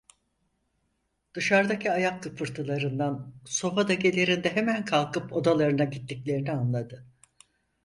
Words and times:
Dışardaki 1.35 1.91
ayak 1.91 2.23
tıpırtılarından 2.23 3.33
sofadakilerin 3.45 4.43
de 4.43 4.55
hemen 4.55 4.85
kalkıp 4.85 5.33
odalarına 5.33 5.83
gittiklerini 5.83 6.51
anladı. 6.51 7.05